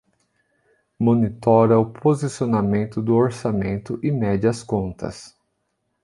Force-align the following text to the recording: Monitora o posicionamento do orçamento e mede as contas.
Monitora 0.99 1.77
o 1.77 1.85
posicionamento 1.93 3.03
do 3.03 3.13
orçamento 3.13 3.99
e 4.01 4.09
mede 4.09 4.47
as 4.47 4.63
contas. 4.63 5.37